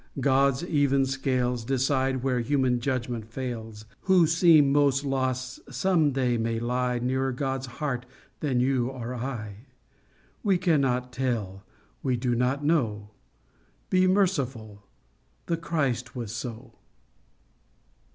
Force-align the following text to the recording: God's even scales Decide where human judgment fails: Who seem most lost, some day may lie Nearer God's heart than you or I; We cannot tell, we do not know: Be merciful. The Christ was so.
God's 0.19 0.65
even 0.65 1.05
scales 1.05 1.63
Decide 1.63 2.23
where 2.23 2.39
human 2.39 2.79
judgment 2.79 3.29
fails: 3.31 3.85
Who 4.05 4.25
seem 4.25 4.71
most 4.71 5.05
lost, 5.05 5.59
some 5.71 6.11
day 6.11 6.37
may 6.39 6.59
lie 6.59 6.97
Nearer 6.97 7.31
God's 7.31 7.67
heart 7.67 8.07
than 8.39 8.59
you 8.59 8.87
or 8.89 9.13
I; 9.13 9.67
We 10.41 10.57
cannot 10.57 11.13
tell, 11.13 11.63
we 12.01 12.17
do 12.17 12.33
not 12.33 12.65
know: 12.65 13.11
Be 13.91 14.07
merciful. 14.07 14.81
The 15.45 15.57
Christ 15.57 16.15
was 16.15 16.31
so. 16.31 16.79